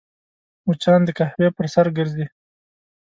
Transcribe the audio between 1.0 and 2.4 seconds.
د قهوې پر سر ګرځي